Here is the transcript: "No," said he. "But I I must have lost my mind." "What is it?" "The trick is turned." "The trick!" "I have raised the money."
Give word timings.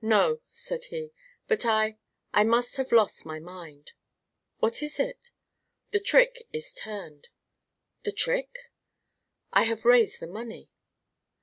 "No," 0.00 0.40
said 0.52 0.84
he. 0.84 1.12
"But 1.48 1.66
I 1.66 1.98
I 2.32 2.44
must 2.44 2.76
have 2.76 2.92
lost 2.92 3.26
my 3.26 3.38
mind." 3.38 3.92
"What 4.58 4.82
is 4.82 4.98
it?" 4.98 5.32
"The 5.90 6.00
trick 6.00 6.48
is 6.50 6.72
turned." 6.72 7.28
"The 8.02 8.12
trick!" 8.12 8.70
"I 9.52 9.64
have 9.64 9.84
raised 9.84 10.20
the 10.20 10.28
money." 10.28 10.70